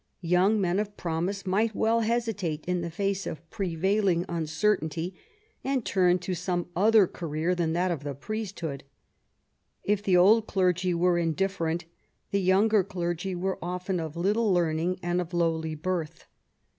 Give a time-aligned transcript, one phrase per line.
[0.25, 4.25] Young men of promise might well hesitate, in the face of 126 QUEEN ELIZABETH, prevailing
[4.41, 5.15] uncertainty,
[5.63, 8.83] and turn to some other career than that of the priesthood.
[9.83, 11.83] If the old clergy were indiiFerent,
[12.31, 16.25] the younger clergy were often of little learning and of lowly birth.